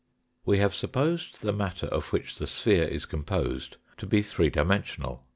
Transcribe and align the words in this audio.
We 0.47 0.57
have 0.57 0.73
supposed 0.73 1.41
the 1.43 1.53
matter 1.53 1.85
of 1.85 2.11
which 2.11 2.37
the 2.39 2.47
sphere 2.47 2.85
is 2.87 3.05
composed 3.05 3.77
to 3.97 4.07
be 4.07 4.23
three 4.23 4.49
dimensional. 4.49 5.27